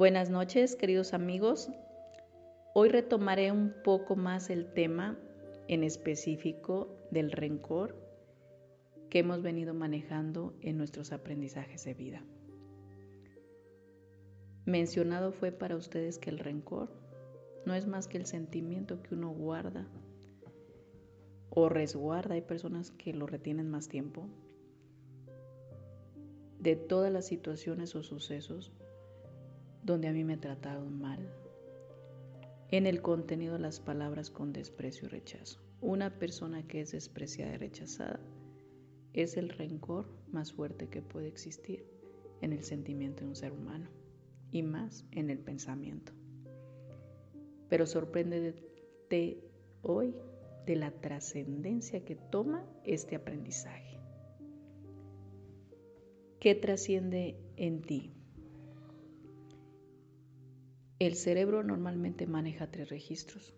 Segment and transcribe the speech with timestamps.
[0.00, 1.68] Buenas noches, queridos amigos.
[2.72, 5.18] Hoy retomaré un poco más el tema
[5.68, 7.94] en específico del rencor
[9.10, 12.24] que hemos venido manejando en nuestros aprendizajes de vida.
[14.64, 16.88] Mencionado fue para ustedes que el rencor
[17.66, 19.86] no es más que el sentimiento que uno guarda
[21.50, 24.24] o resguarda, hay personas que lo retienen más tiempo,
[26.58, 28.72] de todas las situaciones o sucesos
[29.82, 31.32] donde a mí me trataron mal.
[32.70, 35.60] En el contenido las palabras con desprecio y rechazo.
[35.80, 38.20] Una persona que es despreciada y rechazada
[39.12, 41.84] es el rencor más fuerte que puede existir
[42.40, 43.88] en el sentimiento de un ser humano
[44.50, 46.12] y más en el pensamiento.
[47.68, 49.42] Pero sorpréndete
[49.82, 50.14] hoy
[50.66, 53.98] de la trascendencia que toma este aprendizaje.
[56.38, 58.12] ¿Qué trasciende en ti?
[61.00, 63.54] El cerebro normalmente maneja tres registros.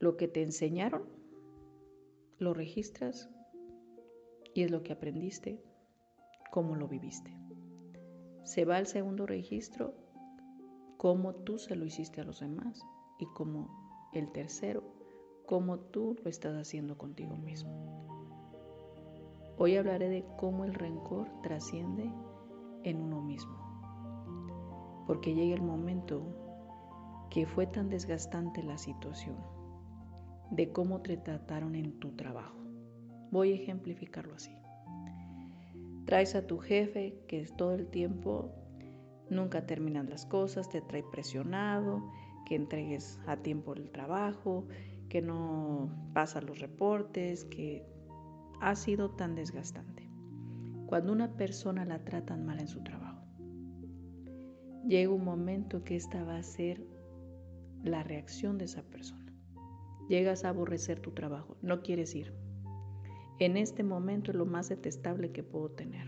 [0.00, 1.04] Lo que te enseñaron,
[2.38, 3.30] lo registras
[4.52, 5.62] y es lo que aprendiste,
[6.50, 7.32] cómo lo viviste.
[8.42, 9.94] Se va al segundo registro,
[10.96, 12.82] cómo tú se lo hiciste a los demás
[13.20, 14.82] y como el tercero,
[15.46, 18.02] cómo tú lo estás haciendo contigo mismo.
[19.56, 22.10] Hoy hablaré de cómo el rencor trasciende
[22.82, 23.61] en uno mismo
[25.06, 26.22] porque llega el momento
[27.30, 29.36] que fue tan desgastante la situación
[30.50, 32.58] de cómo te trataron en tu trabajo.
[33.30, 34.54] Voy a ejemplificarlo así.
[36.04, 38.52] Traes a tu jefe que todo el tiempo
[39.30, 42.02] nunca terminan las cosas, te trae presionado,
[42.44, 44.66] que entregues a tiempo el trabajo,
[45.08, 47.86] que no pasan los reportes, que
[48.60, 50.08] ha sido tan desgastante.
[50.86, 53.01] Cuando una persona la tratan mal en su trabajo,
[54.86, 56.84] llega un momento que esta va a ser
[57.84, 59.32] la reacción de esa persona.
[60.08, 62.32] Llegas a aborrecer tu trabajo, no quieres ir.
[63.38, 66.06] En este momento es lo más detestable que puedo tener,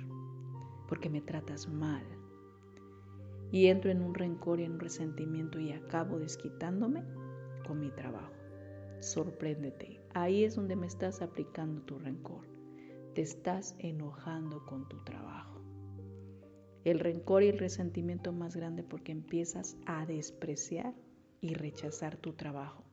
[0.89, 2.05] porque me tratas mal.
[3.51, 7.05] Y entro en un rencor y en un resentimiento y acabo desquitándome
[7.67, 8.33] con mi trabajo.
[9.01, 10.01] Sorpréndete.
[10.15, 12.47] Ahí es donde me estás aplicando tu rencor.
[13.15, 15.54] Te estás enojando con tu trabajo
[16.85, 20.95] el rencor y el resentimiento más grande porque empiezas a despreciar
[21.41, 22.85] y rechazar tu trabajo.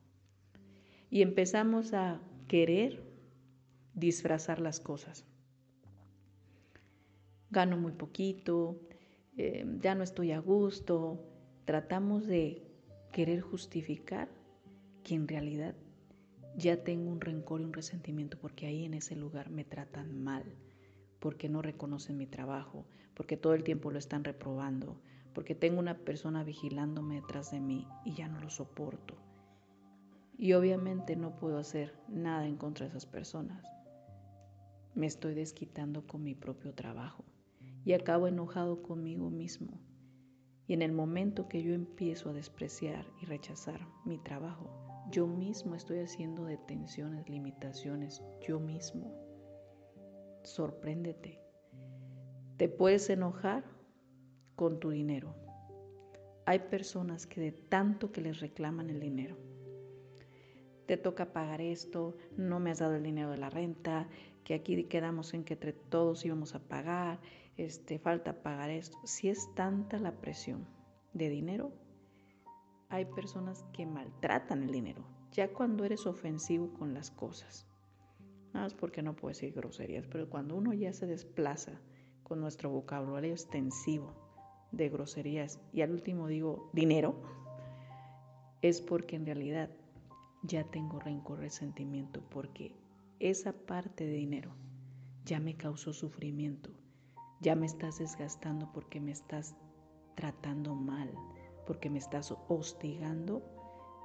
[1.10, 3.04] Y empezamos a querer
[3.94, 5.26] disfrazar las cosas.
[7.50, 8.80] Gano muy poquito,
[9.38, 11.22] eh, ya no estoy a gusto.
[11.66, 12.64] Tratamos de
[13.12, 14.30] querer justificar
[15.04, 15.76] que en realidad
[16.56, 20.44] ya tengo un rencor y un resentimiento porque ahí en ese lugar me tratan mal
[21.22, 22.84] porque no reconocen mi trabajo,
[23.14, 25.00] porque todo el tiempo lo están reprobando,
[25.34, 29.14] porque tengo una persona vigilándome detrás de mí y ya no lo soporto.
[30.36, 33.64] Y obviamente no puedo hacer nada en contra de esas personas.
[34.96, 37.24] Me estoy desquitando con mi propio trabajo
[37.86, 39.80] y acabo enojado conmigo mismo.
[40.68, 44.72] Y en el momento que yo empiezo a despreciar y rechazar mi trabajo,
[45.12, 49.31] yo mismo estoy haciendo detenciones, limitaciones, yo mismo
[50.44, 51.40] sorpréndete.
[52.58, 53.64] Te puedes enojar
[54.56, 55.36] con tu dinero.
[56.46, 59.38] Hay personas que de tanto que les reclaman el dinero,
[60.86, 64.10] te toca pagar esto, no me has dado el dinero de la renta,
[64.44, 67.20] que aquí quedamos en que entre todos íbamos a pagar,
[67.56, 68.98] este, falta pagar esto.
[69.06, 70.68] Si es tanta la presión
[71.14, 71.72] de dinero,
[72.90, 77.71] hay personas que maltratan el dinero, ya cuando eres ofensivo con las cosas.
[78.54, 81.80] Nada más porque no puedo decir groserías, pero cuando uno ya se desplaza
[82.24, 84.14] con nuestro vocabulario extensivo
[84.72, 87.16] de groserías y al último digo dinero,
[88.62, 89.70] es porque en realidad
[90.44, 92.76] ya tengo rencor, resentimiento, porque
[93.20, 94.52] esa parte de dinero
[95.26, 96.72] ya me causó sufrimiento,
[97.42, 99.56] ya me estás desgastando porque me estás
[100.16, 101.12] tratando mal,
[101.68, 103.44] porque me estás hostigando,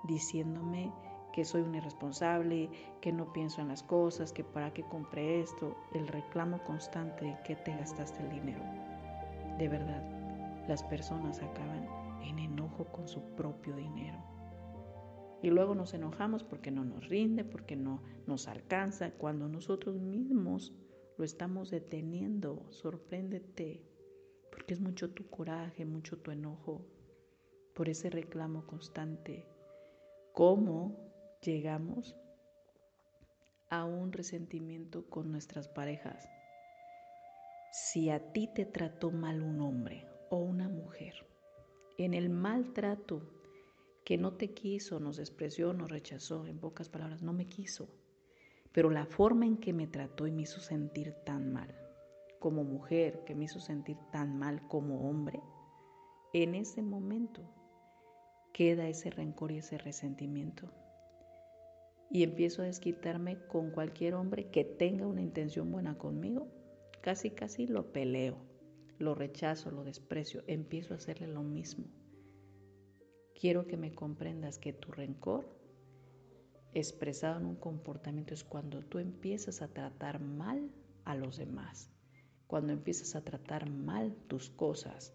[0.04, 0.92] diciéndome
[1.36, 2.70] que soy un irresponsable,
[3.02, 7.36] que no pienso en las cosas, que para qué compré esto, el reclamo constante de
[7.44, 8.64] que te gastaste el dinero.
[9.58, 10.02] De verdad,
[10.66, 11.86] las personas acaban
[12.22, 14.16] en enojo con su propio dinero.
[15.42, 20.72] Y luego nos enojamos porque no nos rinde, porque no nos alcanza, cuando nosotros mismos
[21.18, 22.64] lo estamos deteniendo.
[22.70, 23.82] Sorpréndete,
[24.50, 26.86] porque es mucho tu coraje, mucho tu enojo
[27.74, 29.46] por ese reclamo constante.
[30.32, 31.05] ¿Cómo
[31.46, 32.16] llegamos
[33.70, 36.28] a un resentimiento con nuestras parejas.
[37.72, 41.14] Si a ti te trató mal un hombre o una mujer,
[41.98, 43.22] en el maltrato
[44.04, 47.88] que no te quiso, nos despreció, nos rechazó, en pocas palabras, no me quiso,
[48.72, 51.74] pero la forma en que me trató y me hizo sentir tan mal,
[52.38, 55.40] como mujer, que me hizo sentir tan mal como hombre,
[56.32, 57.42] en ese momento
[58.52, 60.70] queda ese rencor y ese resentimiento
[62.10, 66.48] y empiezo a desquitarme con cualquier hombre que tenga una intención buena conmigo,
[67.00, 68.38] casi casi lo peleo,
[68.98, 71.86] lo rechazo, lo desprecio, empiezo a hacerle lo mismo.
[73.38, 75.46] Quiero que me comprendas que tu rencor
[76.72, 80.70] expresado en un comportamiento es cuando tú empiezas a tratar mal
[81.04, 81.90] a los demás,
[82.46, 85.14] cuando empiezas a tratar mal tus cosas,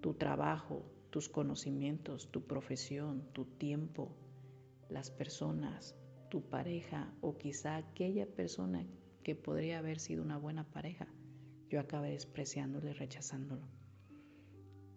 [0.00, 4.16] tu trabajo, tus conocimientos, tu profesión, tu tiempo,
[4.88, 5.96] las personas,
[6.34, 8.84] tu pareja o quizá aquella persona
[9.22, 11.06] que podría haber sido una buena pareja,
[11.70, 13.68] yo acabé despreciándolo y rechazándolo.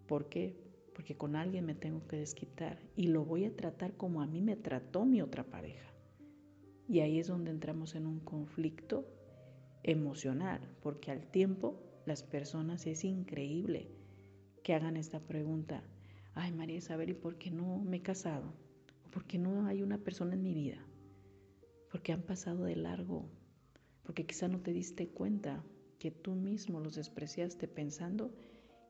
[0.08, 0.58] ¿Por qué?
[0.96, 4.42] Porque con alguien me tengo que desquitar y lo voy a tratar como a mí
[4.42, 5.94] me trató mi otra pareja.
[6.88, 9.08] Y ahí es donde entramos en un conflicto
[9.84, 13.92] emocional, porque al tiempo las personas es increíble
[14.64, 15.84] que hagan esta pregunta,
[16.34, 18.56] ay María Isabel, ¿y por qué no me he casado?
[19.12, 20.84] ¿Por qué no hay una persona en mi vida?
[21.98, 23.28] Porque han pasado de largo,
[24.04, 25.64] porque quizá no te diste cuenta
[25.98, 28.36] que tú mismo los despreciaste pensando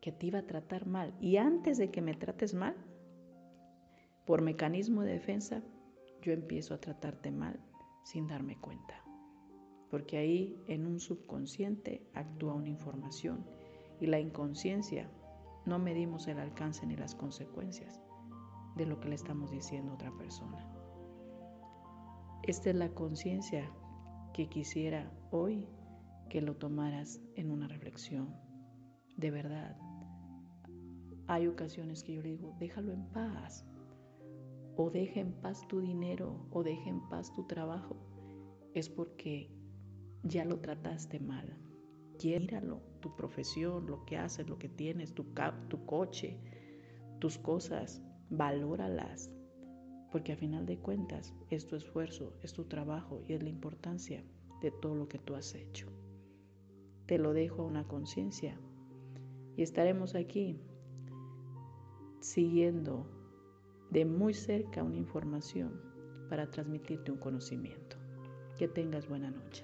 [0.01, 1.15] que te iba a tratar mal.
[1.21, 2.75] Y antes de que me trates mal,
[4.25, 5.63] por mecanismo de defensa,
[6.21, 7.61] yo empiezo a tratarte mal
[8.03, 9.01] sin darme cuenta.
[9.89, 13.45] Porque ahí en un subconsciente actúa una información
[14.01, 15.09] y la inconsciencia
[15.65, 18.01] no medimos el alcance ni las consecuencias
[18.75, 20.76] de lo que le estamos diciendo a otra persona.
[22.43, 23.69] Esta es la conciencia
[24.33, 25.67] que quisiera hoy
[26.29, 28.35] que lo tomaras en una reflexión.
[29.17, 29.77] De verdad,
[31.27, 33.65] hay ocasiones que yo le digo, déjalo en paz.
[34.75, 37.97] O deja en paz tu dinero o deja en paz tu trabajo.
[38.73, 39.51] Es porque
[40.23, 41.57] ya lo trataste mal.
[42.23, 45.25] Míralo, tu profesión, lo que haces, lo que tienes, tu,
[45.67, 46.39] tu coche,
[47.19, 49.31] tus cosas, valóralas,
[50.11, 54.23] porque a final de cuentas es tu esfuerzo, es tu trabajo y es la importancia
[54.61, 55.87] de todo lo que tú has hecho.
[57.05, 58.59] Te lo dejo a una conciencia
[59.55, 60.59] y estaremos aquí
[62.19, 63.07] siguiendo
[63.89, 65.81] de muy cerca una información
[66.29, 67.97] para transmitirte un conocimiento.
[68.57, 69.63] Que tengas buena noche.